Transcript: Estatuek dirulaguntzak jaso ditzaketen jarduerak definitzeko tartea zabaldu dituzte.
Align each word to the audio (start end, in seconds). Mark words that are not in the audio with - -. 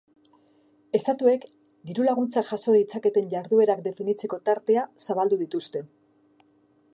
Estatuek 0.99 1.43
dirulaguntzak 1.89 2.47
jaso 2.53 2.73
ditzaketen 2.77 3.29
jarduerak 3.35 3.85
definitzeko 3.89 4.41
tartea 4.49 4.87
zabaldu 5.05 5.41
dituzte. 5.45 5.85